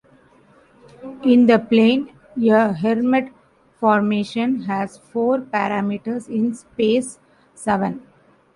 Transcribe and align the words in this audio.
In 1.21 1.45
the 1.45 1.59
plane, 1.59 2.09
a 2.35 2.73
Helmert 2.73 3.31
transformation 3.79 4.63
has 4.63 4.97
four 4.97 5.41
parameters; 5.41 6.27
in 6.27 6.55
space, 6.55 7.19
seven. 7.53 8.01